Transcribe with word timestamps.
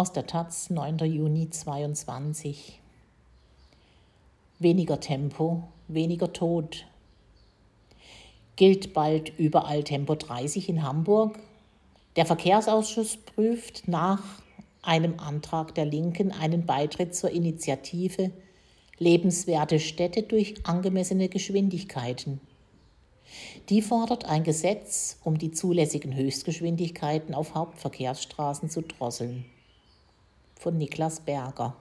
Aus 0.00 0.14
der 0.14 0.26
Taz, 0.26 0.70
9. 0.70 0.96
Juni 1.00 1.50
22. 1.50 2.80
Weniger 4.58 4.98
Tempo, 4.98 5.64
weniger 5.88 6.32
Tod. 6.32 6.86
Gilt 8.56 8.94
bald 8.94 9.38
überall 9.38 9.84
Tempo 9.84 10.14
30 10.14 10.70
in 10.70 10.84
Hamburg? 10.84 11.38
Der 12.16 12.24
Verkehrsausschuss 12.24 13.18
prüft 13.18 13.88
nach 13.88 14.22
einem 14.80 15.20
Antrag 15.20 15.74
der 15.74 15.84
Linken 15.84 16.32
einen 16.32 16.64
Beitritt 16.64 17.14
zur 17.14 17.28
Initiative 17.28 18.30
Lebenswerte 18.96 19.78
Städte 19.78 20.22
durch 20.22 20.66
angemessene 20.66 21.28
Geschwindigkeiten. 21.28 22.40
Die 23.68 23.82
fordert 23.82 24.24
ein 24.24 24.44
Gesetz, 24.44 25.18
um 25.24 25.36
die 25.36 25.50
zulässigen 25.50 26.16
Höchstgeschwindigkeiten 26.16 27.34
auf 27.34 27.54
Hauptverkehrsstraßen 27.54 28.70
zu 28.70 28.80
drosseln 28.80 29.44
von 30.60 30.76
Niklas 30.76 31.20
Berger. 31.20 31.74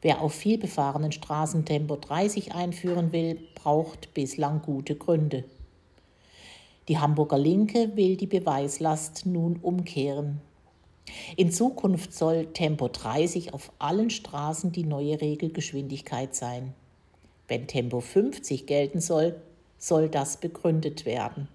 Wer 0.00 0.20
auf 0.20 0.34
vielbefahrenen 0.34 1.12
Straßen 1.12 1.64
Tempo 1.64 1.96
30 1.96 2.54
einführen 2.54 3.12
will, 3.12 3.38
braucht 3.54 4.14
bislang 4.14 4.62
gute 4.62 4.96
Gründe. 4.96 5.44
Die 6.88 6.98
Hamburger 6.98 7.38
Linke 7.38 7.96
will 7.96 8.16
die 8.16 8.26
Beweislast 8.26 9.26
nun 9.26 9.56
umkehren. 9.62 10.40
In 11.36 11.52
Zukunft 11.52 12.14
soll 12.14 12.46
Tempo 12.46 12.88
30 12.88 13.52
auf 13.54 13.72
allen 13.78 14.10
Straßen 14.10 14.72
die 14.72 14.84
neue 14.84 15.20
Regelgeschwindigkeit 15.20 16.34
sein. 16.34 16.74
Wenn 17.48 17.66
Tempo 17.66 18.00
50 18.00 18.66
gelten 18.66 19.00
soll, 19.00 19.40
soll 19.78 20.08
das 20.08 20.36
begründet 20.36 21.04
werden. 21.04 21.48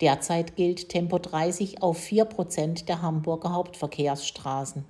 Derzeit 0.00 0.56
gilt 0.56 0.88
Tempo 0.88 1.18
30 1.18 1.82
auf 1.82 2.00
4% 2.00 2.84
der 2.84 3.02
Hamburger 3.02 3.52
Hauptverkehrsstraßen. 3.52 4.84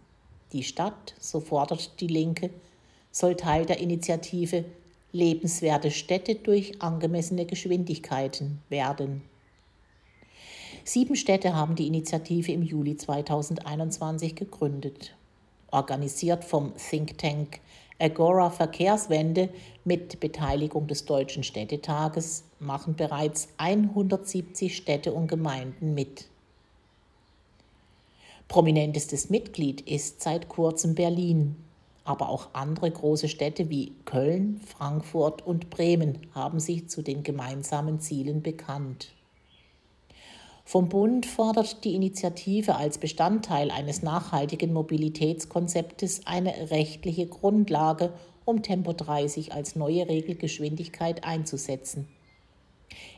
Die 0.52 0.62
Stadt, 0.62 1.14
so 1.18 1.40
fordert 1.40 2.00
die 2.00 2.06
Linke, 2.06 2.50
soll 3.10 3.36
Teil 3.36 3.66
der 3.66 3.80
Initiative 3.80 4.64
Lebenswerte 5.12 5.92
Städte 5.92 6.34
durch 6.34 6.82
angemessene 6.82 7.46
Geschwindigkeiten 7.46 8.60
werden. 8.68 9.22
Sieben 10.82 11.14
Städte 11.14 11.54
haben 11.54 11.76
die 11.76 11.86
Initiative 11.86 12.50
im 12.50 12.62
Juli 12.62 12.96
2021 12.96 14.34
gegründet. 14.34 15.14
Organisiert 15.70 16.44
vom 16.44 16.72
Think 16.76 17.16
Tank 17.16 17.60
Agora 18.00 18.50
Verkehrswende 18.50 19.50
mit 19.84 20.18
Beteiligung 20.18 20.88
des 20.88 21.04
Deutschen 21.04 21.44
Städtetages 21.44 22.44
machen 22.58 22.96
bereits 22.96 23.48
170 23.58 24.76
Städte 24.76 25.12
und 25.12 25.28
Gemeinden 25.28 25.94
mit. 25.94 26.26
Prominentestes 28.48 29.30
Mitglied 29.30 29.80
ist 29.82 30.22
seit 30.22 30.48
kurzem 30.48 30.96
Berlin, 30.96 31.56
aber 32.04 32.28
auch 32.28 32.48
andere 32.52 32.90
große 32.90 33.28
Städte 33.28 33.70
wie 33.70 33.92
Köln, 34.04 34.60
Frankfurt 34.66 35.46
und 35.46 35.70
Bremen 35.70 36.18
haben 36.34 36.58
sich 36.60 36.88
zu 36.88 37.00
den 37.00 37.22
gemeinsamen 37.22 38.00
Zielen 38.00 38.42
bekannt. 38.42 39.13
Vom 40.66 40.88
Bund 40.88 41.26
fordert 41.26 41.84
die 41.84 41.94
Initiative 41.94 42.76
als 42.76 42.96
Bestandteil 42.96 43.70
eines 43.70 44.02
nachhaltigen 44.02 44.72
Mobilitätskonzeptes 44.72 46.22
eine 46.26 46.70
rechtliche 46.70 47.26
Grundlage, 47.26 48.14
um 48.46 48.62
Tempo 48.62 48.94
30 48.94 49.52
als 49.52 49.76
neue 49.76 50.08
Regelgeschwindigkeit 50.08 51.22
einzusetzen. 51.24 52.08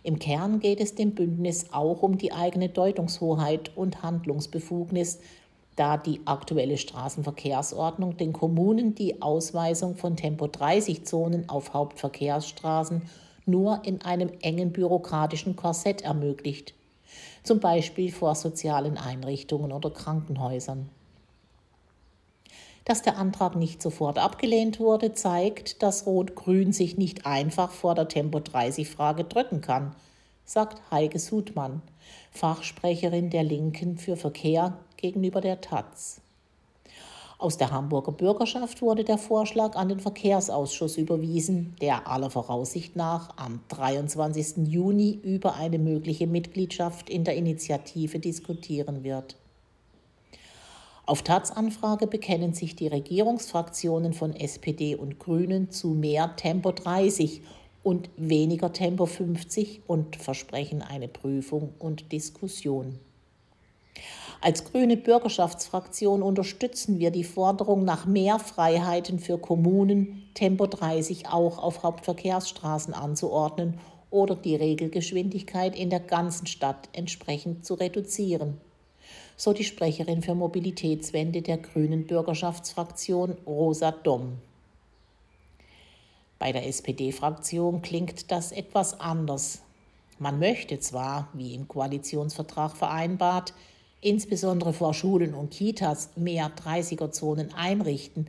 Im 0.02 0.18
Kern 0.18 0.58
geht 0.58 0.80
es 0.80 0.96
dem 0.96 1.14
Bündnis 1.14 1.72
auch 1.72 2.02
um 2.02 2.18
die 2.18 2.32
eigene 2.32 2.68
Deutungshoheit 2.68 3.76
und 3.76 4.02
Handlungsbefugnis, 4.02 5.20
da 5.76 5.96
die 5.98 6.20
aktuelle 6.24 6.78
Straßenverkehrsordnung 6.78 8.16
den 8.16 8.32
Kommunen 8.32 8.96
die 8.96 9.22
Ausweisung 9.22 9.96
von 9.96 10.16
Tempo 10.16 10.48
30 10.48 11.04
Zonen 11.04 11.48
auf 11.48 11.74
Hauptverkehrsstraßen 11.74 13.02
nur 13.44 13.82
in 13.84 14.02
einem 14.02 14.30
engen 14.40 14.72
bürokratischen 14.72 15.54
Korsett 15.54 16.02
ermöglicht 16.02 16.74
zum 17.46 17.60
Beispiel 17.60 18.12
vor 18.12 18.34
sozialen 18.34 18.98
Einrichtungen 18.98 19.72
oder 19.72 19.90
Krankenhäusern. 19.90 20.88
Dass 22.84 23.02
der 23.02 23.18
Antrag 23.18 23.56
nicht 23.56 23.82
sofort 23.82 24.18
abgelehnt 24.18 24.78
wurde, 24.78 25.12
zeigt, 25.12 25.82
dass 25.82 26.06
Rot-Grün 26.06 26.72
sich 26.72 26.96
nicht 26.96 27.26
einfach 27.26 27.72
vor 27.72 27.94
der 27.94 28.06
Tempo-30-Frage 28.06 29.24
drücken 29.24 29.60
kann, 29.60 29.94
sagt 30.44 30.80
Heike 30.92 31.18
Sudmann, 31.18 31.82
Fachsprecherin 32.30 33.30
der 33.30 33.42
Linken 33.42 33.98
für 33.98 34.16
Verkehr 34.16 34.78
gegenüber 34.96 35.40
der 35.40 35.60
Taz. 35.60 36.20
Aus 37.38 37.58
der 37.58 37.70
Hamburger 37.70 38.12
Bürgerschaft 38.12 38.80
wurde 38.80 39.04
der 39.04 39.18
Vorschlag 39.18 39.76
an 39.76 39.90
den 39.90 40.00
Verkehrsausschuss 40.00 40.96
überwiesen, 40.96 41.76
der 41.82 42.08
aller 42.08 42.30
Voraussicht 42.30 42.96
nach 42.96 43.36
am 43.36 43.60
23. 43.68 44.66
Juni 44.66 45.20
über 45.22 45.54
eine 45.54 45.78
mögliche 45.78 46.26
Mitgliedschaft 46.26 47.10
in 47.10 47.24
der 47.24 47.36
Initiative 47.36 48.20
diskutieren 48.20 49.04
wird. 49.04 49.36
Auf 51.04 51.22
Taz-Anfrage 51.22 52.06
bekennen 52.06 52.54
sich 52.54 52.74
die 52.74 52.88
Regierungsfraktionen 52.88 54.14
von 54.14 54.34
SPD 54.34 54.96
und 54.96 55.18
Grünen 55.18 55.70
zu 55.70 55.88
mehr 55.88 56.36
Tempo 56.36 56.72
30 56.72 57.42
und 57.82 58.08
weniger 58.16 58.72
Tempo 58.72 59.04
50 59.04 59.82
und 59.86 60.16
versprechen 60.16 60.80
eine 60.80 61.06
Prüfung 61.06 61.74
und 61.78 62.10
Diskussion. 62.12 62.98
Als 64.40 64.64
grüne 64.64 64.96
Bürgerschaftsfraktion 64.96 66.22
unterstützen 66.22 66.98
wir 66.98 67.10
die 67.10 67.24
Forderung 67.24 67.84
nach 67.84 68.06
mehr 68.06 68.38
Freiheiten 68.38 69.18
für 69.18 69.38
Kommunen, 69.38 70.28
Tempo 70.34 70.66
30 70.66 71.28
auch 71.28 71.58
auf 71.58 71.82
Hauptverkehrsstraßen 71.82 72.94
anzuordnen 72.94 73.78
oder 74.10 74.36
die 74.36 74.56
Regelgeschwindigkeit 74.56 75.76
in 75.76 75.90
der 75.90 76.00
ganzen 76.00 76.46
Stadt 76.46 76.88
entsprechend 76.92 77.64
zu 77.64 77.74
reduzieren. 77.74 78.60
So 79.36 79.52
die 79.52 79.64
Sprecherin 79.64 80.22
für 80.22 80.34
Mobilitätswende 80.34 81.42
der 81.42 81.58
grünen 81.58 82.06
Bürgerschaftsfraktion 82.06 83.36
Rosa 83.46 83.90
Domm. 83.90 84.38
Bei 86.38 86.52
der 86.52 86.66
SPD-Fraktion 86.66 87.82
klingt 87.82 88.30
das 88.30 88.52
etwas 88.52 89.00
anders. 89.00 89.62
Man 90.18 90.38
möchte 90.38 90.78
zwar, 90.78 91.28
wie 91.32 91.54
im 91.54 91.68
Koalitionsvertrag 91.68 92.76
vereinbart, 92.76 93.52
insbesondere 94.00 94.72
vor 94.72 94.94
Schulen 94.94 95.34
und 95.34 95.50
Kitas, 95.50 96.10
mehr 96.16 96.50
30er-Zonen 96.54 97.52
einrichten, 97.54 98.28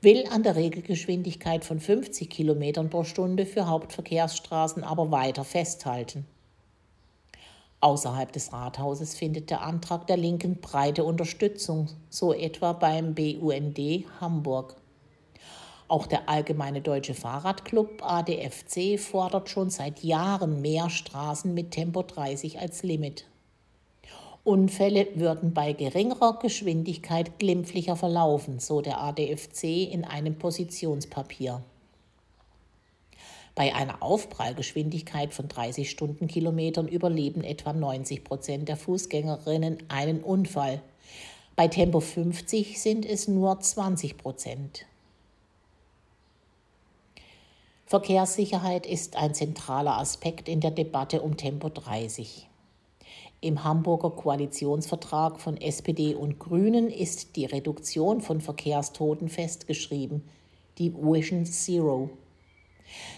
will 0.00 0.24
an 0.30 0.42
der 0.42 0.56
Regelgeschwindigkeit 0.56 1.64
von 1.64 1.78
50 1.78 2.28
Kilometern 2.28 2.90
pro 2.90 3.04
Stunde 3.04 3.46
für 3.46 3.68
Hauptverkehrsstraßen 3.68 4.82
aber 4.82 5.10
weiter 5.10 5.44
festhalten. 5.44 6.26
Außerhalb 7.80 8.32
des 8.32 8.52
Rathauses 8.52 9.14
findet 9.14 9.50
der 9.50 9.62
Antrag 9.62 10.06
der 10.06 10.16
Linken 10.16 10.60
breite 10.60 11.04
Unterstützung, 11.04 11.88
so 12.10 12.32
etwa 12.32 12.72
beim 12.72 13.14
BUND 13.14 13.78
Hamburg. 14.20 14.76
Auch 15.88 16.06
der 16.06 16.28
Allgemeine 16.28 16.80
Deutsche 16.80 17.14
Fahrradclub 17.14 18.02
ADFC 18.02 18.98
fordert 18.98 19.50
schon 19.50 19.68
seit 19.68 20.02
Jahren 20.02 20.60
mehr 20.60 20.90
Straßen 20.90 21.52
mit 21.52 21.72
Tempo 21.72 22.02
30 22.02 22.60
als 22.60 22.82
Limit. 22.82 23.26
Unfälle 24.44 25.06
würden 25.14 25.54
bei 25.54 25.72
geringerer 25.72 26.40
Geschwindigkeit 26.40 27.38
glimpflicher 27.38 27.94
verlaufen, 27.94 28.58
so 28.58 28.80
der 28.80 29.00
ADFC 29.00 29.62
in 29.92 30.04
einem 30.04 30.36
Positionspapier. 30.36 31.62
Bei 33.54 33.72
einer 33.72 34.02
Aufprallgeschwindigkeit 34.02 35.32
von 35.32 35.46
30 35.46 35.88
Stundenkilometern 35.88 36.88
überleben 36.88 37.44
etwa 37.44 37.72
90 37.72 38.24
Prozent 38.24 38.68
der 38.68 38.76
Fußgängerinnen 38.76 39.78
einen 39.88 40.24
Unfall. 40.24 40.82
Bei 41.54 41.68
Tempo 41.68 42.00
50 42.00 42.80
sind 42.80 43.06
es 43.06 43.28
nur 43.28 43.60
20 43.60 44.16
Prozent. 44.16 44.86
Verkehrssicherheit 47.86 48.86
ist 48.86 49.14
ein 49.14 49.34
zentraler 49.34 49.98
Aspekt 49.98 50.48
in 50.48 50.60
der 50.60 50.72
Debatte 50.72 51.20
um 51.20 51.36
Tempo 51.36 51.68
30. 51.68 52.48
Im 53.44 53.64
Hamburger 53.64 54.10
Koalitionsvertrag 54.10 55.40
von 55.40 55.56
SPD 55.60 56.14
und 56.14 56.38
Grünen 56.38 56.88
ist 56.88 57.34
die 57.34 57.44
Reduktion 57.44 58.20
von 58.20 58.40
Verkehrstoten 58.40 59.28
festgeschrieben, 59.28 60.22
die 60.78 60.94
Vision 60.94 61.44
Zero. 61.44 62.10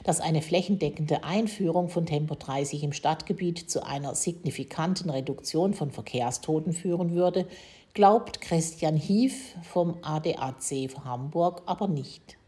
Dass 0.03 0.23
eine 0.23 0.41
flächendeckende 0.41 1.25
Einführung 1.25 1.91
von 1.91 2.07
Tempo 2.07 2.37
30 2.37 2.85
im 2.85 2.95
Stadtgebiet 2.95 3.69
zu 3.71 3.85
einer 3.85 4.15
signifikanten 4.15 5.11
Reduktion 5.11 5.75
von 5.75 5.91
Verkehrstoten 5.91 6.73
führen 6.73 7.15
würde, 7.15 7.47
glaubt 7.93 8.41
Christian 8.41 8.97
Hief 8.97 9.55
vom 9.63 9.99
ADAC 10.01 10.89
Hamburg 11.05 11.61
aber 11.67 11.87
nicht. 11.87 12.39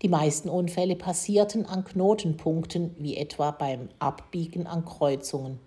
Die 0.00 0.08
meisten 0.08 0.48
Unfälle 0.48 0.96
passierten 0.96 1.66
an 1.66 1.84
Knotenpunkten, 1.84 2.96
wie 2.98 3.18
etwa 3.18 3.50
beim 3.50 3.90
Abbiegen 3.98 4.66
an 4.66 4.86
Kreuzungen. 4.86 5.58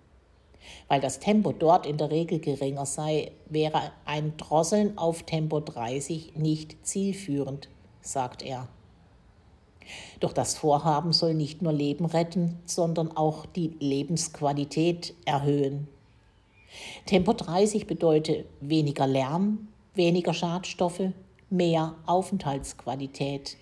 Weil 0.88 1.00
das 1.00 1.20
Tempo 1.20 1.52
dort 1.52 1.86
in 1.86 1.96
der 1.96 2.10
Regel 2.10 2.38
geringer 2.38 2.86
sei, 2.86 3.32
wäre 3.46 3.92
ein 4.04 4.36
Drosseln 4.36 4.98
auf 4.98 5.22
Tempo 5.22 5.60
30 5.60 6.36
nicht 6.36 6.86
zielführend, 6.86 7.68
sagt 8.00 8.42
er. 8.42 8.68
Doch 10.20 10.32
das 10.32 10.56
Vorhaben 10.56 11.12
soll 11.12 11.34
nicht 11.34 11.62
nur 11.62 11.72
Leben 11.72 12.04
retten, 12.04 12.58
sondern 12.64 13.16
auch 13.16 13.46
die 13.46 13.76
Lebensqualität 13.80 15.14
erhöhen. 15.24 15.88
Tempo 17.06 17.32
30 17.32 17.86
bedeutet 17.86 18.46
weniger 18.60 19.06
Lärm, 19.06 19.68
weniger 19.94 20.34
Schadstoffe, 20.34 21.12
mehr 21.48 21.96
Aufenthaltsqualität. 22.06 23.56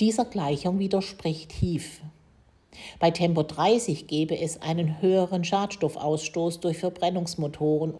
Dieser 0.00 0.24
Gleichung 0.24 0.78
widerspricht 0.78 1.52
Hief. 1.52 2.02
Bei 2.98 3.10
Tempo 3.10 3.42
30 3.42 4.06
gäbe 4.06 4.38
es 4.38 4.62
einen 4.62 5.00
höheren 5.00 5.44
Schadstoffausstoß 5.44 6.60
durch 6.60 6.78
Verbrennungsmotoren 6.78 7.94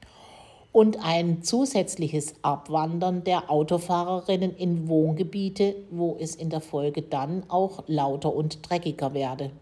und 0.72 1.04
ein 1.04 1.42
zusätzliches 1.42 2.34
Abwandern 2.42 3.22
der 3.22 3.50
Autofahrerinnen 3.50 4.56
in 4.56 4.88
Wohngebiete, 4.88 5.76
wo 5.90 6.16
es 6.18 6.34
in 6.34 6.50
der 6.50 6.60
Folge 6.60 7.02
dann 7.02 7.44
auch 7.48 7.84
lauter 7.86 8.34
und 8.34 8.68
dreckiger 8.68 9.14
werde. 9.14 9.52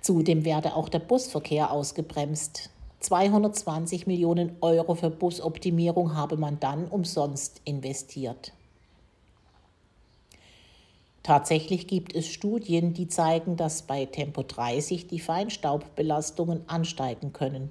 Zudem 0.00 0.44
werde 0.44 0.76
auch 0.76 0.88
der 0.88 1.00
Busverkehr 1.00 1.72
ausgebremst. 1.72 2.70
220 3.00 4.06
Millionen 4.06 4.56
Euro 4.60 4.94
für 4.94 5.10
Busoptimierung 5.10 6.14
habe 6.14 6.36
man 6.36 6.58
dann 6.60 6.86
umsonst 6.86 7.60
investiert. 7.64 8.52
Tatsächlich 11.28 11.86
gibt 11.86 12.14
es 12.14 12.26
Studien, 12.26 12.94
die 12.94 13.06
zeigen, 13.06 13.58
dass 13.58 13.82
bei 13.82 14.06
Tempo 14.06 14.42
30 14.42 15.08
die 15.08 15.20
Feinstaubbelastungen 15.20 16.66
ansteigen 16.70 17.34
können. 17.34 17.68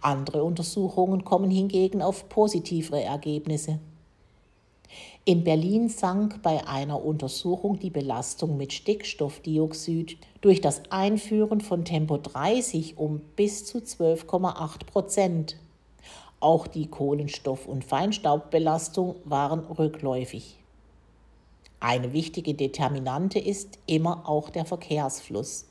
Andere 0.00 0.42
Untersuchungen 0.42 1.24
kommen 1.24 1.52
hingegen 1.52 2.02
auf 2.02 2.28
positivere 2.28 3.00
Ergebnisse. 3.00 3.78
In 5.24 5.44
Berlin 5.44 5.88
sank 5.88 6.42
bei 6.42 6.66
einer 6.66 7.04
Untersuchung 7.04 7.78
die 7.78 7.90
Belastung 7.90 8.56
mit 8.56 8.72
Stickstoffdioxid 8.72 10.16
durch 10.40 10.60
das 10.60 10.82
Einführen 10.90 11.60
von 11.60 11.84
Tempo 11.84 12.16
30 12.16 12.98
um 12.98 13.20
bis 13.36 13.66
zu 13.66 13.78
12,8 13.78 14.84
Prozent. 14.86 15.56
Auch 16.40 16.66
die 16.66 16.88
Kohlenstoff- 16.88 17.66
und 17.66 17.84
Feinstaubbelastung 17.84 19.14
waren 19.24 19.60
rückläufig. 19.60 20.58
Eine 21.82 22.12
wichtige 22.12 22.54
Determinante 22.54 23.40
ist 23.40 23.80
immer 23.86 24.28
auch 24.28 24.50
der 24.50 24.64
Verkehrsfluss. 24.64 25.66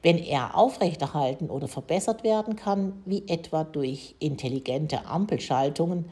Wenn 0.00 0.16
er 0.16 0.56
aufrechterhalten 0.56 1.50
oder 1.50 1.66
verbessert 1.66 2.22
werden 2.22 2.54
kann, 2.54 3.02
wie 3.04 3.24
etwa 3.26 3.64
durch 3.64 4.14
intelligente 4.20 5.04
Ampelschaltungen, 5.04 6.04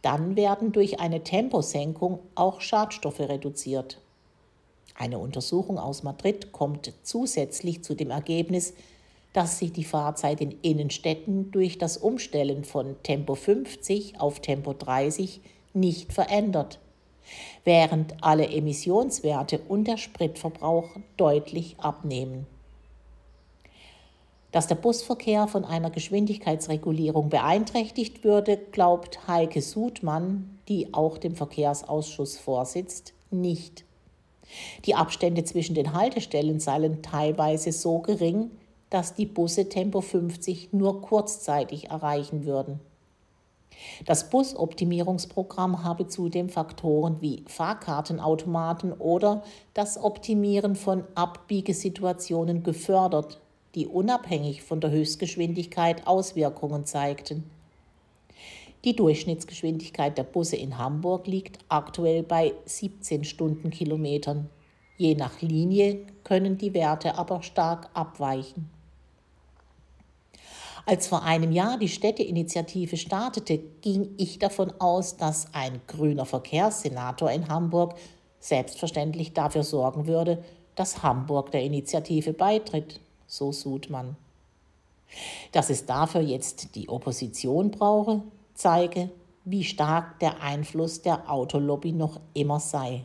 dann 0.00 0.34
werden 0.34 0.72
durch 0.72 0.98
eine 0.98 1.22
Temposenkung 1.22 2.20
auch 2.36 2.62
Schadstoffe 2.62 3.20
reduziert. 3.20 4.00
Eine 4.94 5.18
Untersuchung 5.18 5.78
aus 5.78 6.02
Madrid 6.02 6.50
kommt 6.50 6.94
zusätzlich 7.02 7.84
zu 7.84 7.94
dem 7.94 8.10
Ergebnis, 8.10 8.72
dass 9.34 9.58
sich 9.58 9.74
die 9.74 9.84
Fahrzeit 9.84 10.40
in 10.40 10.52
Innenstädten 10.62 11.50
durch 11.50 11.76
das 11.76 11.98
Umstellen 11.98 12.64
von 12.64 12.96
Tempo 13.02 13.34
50 13.34 14.18
auf 14.18 14.40
Tempo 14.40 14.72
30 14.72 15.42
nicht 15.74 16.14
verändert, 16.14 16.80
während 17.64 18.22
alle 18.22 18.48
Emissionswerte 18.48 19.60
und 19.68 19.84
der 19.84 19.96
Spritverbrauch 19.96 20.90
deutlich 21.16 21.76
abnehmen. 21.78 22.46
Dass 24.52 24.66
der 24.66 24.76
Busverkehr 24.76 25.46
von 25.46 25.64
einer 25.64 25.90
Geschwindigkeitsregulierung 25.90 27.28
beeinträchtigt 27.28 28.24
würde, 28.24 28.56
glaubt 28.56 29.28
Heike 29.28 29.60
Sudmann, 29.60 30.58
die 30.68 30.94
auch 30.94 31.18
dem 31.18 31.34
Verkehrsausschuss 31.34 32.38
vorsitzt, 32.38 33.12
nicht. 33.30 33.84
Die 34.86 34.94
Abstände 34.94 35.44
zwischen 35.44 35.74
den 35.74 35.92
Haltestellen 35.92 36.60
seien 36.60 37.02
teilweise 37.02 37.72
so 37.72 37.98
gering, 37.98 38.50
dass 38.88 39.14
die 39.14 39.26
Busse 39.26 39.68
Tempo 39.68 40.00
50 40.00 40.72
nur 40.72 41.02
kurzzeitig 41.02 41.90
erreichen 41.90 42.46
würden. 42.46 42.80
Das 44.06 44.30
Busoptimierungsprogramm 44.30 45.84
habe 45.84 46.06
zudem 46.06 46.48
Faktoren 46.48 47.20
wie 47.20 47.44
Fahrkartenautomaten 47.46 48.92
oder 48.92 49.42
das 49.74 50.02
Optimieren 50.02 50.76
von 50.76 51.04
Abbiegesituationen 51.14 52.62
gefördert, 52.62 53.40
die 53.74 53.86
unabhängig 53.86 54.62
von 54.62 54.80
der 54.80 54.90
Höchstgeschwindigkeit 54.90 56.06
Auswirkungen 56.06 56.84
zeigten. 56.84 57.50
Die 58.84 58.94
Durchschnittsgeschwindigkeit 58.94 60.16
der 60.16 60.22
Busse 60.22 60.56
in 60.56 60.78
Hamburg 60.78 61.26
liegt 61.26 61.58
aktuell 61.68 62.22
bei 62.22 62.54
17 62.64 63.24
Stundenkilometern. 63.24 64.48
Je 64.96 65.14
nach 65.14 65.40
Linie 65.42 66.06
können 66.24 66.58
die 66.58 66.74
Werte 66.74 67.18
aber 67.18 67.42
stark 67.42 67.90
abweichen. 67.94 68.70
Als 70.88 71.06
vor 71.06 71.22
einem 71.22 71.52
Jahr 71.52 71.76
die 71.76 71.90
Städteinitiative 71.90 72.96
startete, 72.96 73.58
ging 73.58 74.08
ich 74.16 74.38
davon 74.38 74.72
aus, 74.78 75.18
dass 75.18 75.52
ein 75.52 75.82
grüner 75.86 76.24
Verkehrssenator 76.24 77.30
in 77.30 77.48
Hamburg 77.48 77.94
selbstverständlich 78.40 79.34
dafür 79.34 79.64
sorgen 79.64 80.06
würde, 80.06 80.42
dass 80.76 81.02
Hamburg 81.02 81.50
der 81.50 81.62
Initiative 81.62 82.32
beitritt 82.32 83.00
so 83.26 83.52
Sudmann. 83.52 84.16
Dass 85.52 85.68
es 85.68 85.84
dafür 85.84 86.22
jetzt 86.22 86.74
die 86.74 86.88
Opposition 86.88 87.70
brauche, 87.70 88.22
zeige, 88.54 89.10
wie 89.44 89.64
stark 89.64 90.18
der 90.20 90.42
Einfluss 90.42 91.02
der 91.02 91.30
Autolobby 91.30 91.92
noch 91.92 92.18
immer 92.32 92.60
sei. 92.60 93.04